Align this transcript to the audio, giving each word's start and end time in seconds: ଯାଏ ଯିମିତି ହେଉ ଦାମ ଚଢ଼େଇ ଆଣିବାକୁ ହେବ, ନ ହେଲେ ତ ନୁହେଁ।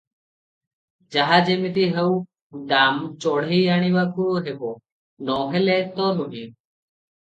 ଯାଏ 1.15 1.37
ଯିମିତି 1.49 1.83
ହେଉ 1.99 2.17
ଦାମ 2.73 3.13
ଚଢ଼େଇ 3.27 3.63
ଆଣିବାକୁ 3.77 4.29
ହେବ, 4.51 4.75
ନ 5.25 5.41
ହେଲେ 5.57 5.81
ତ 5.97 6.13
ନୁହେଁ। 6.21 6.47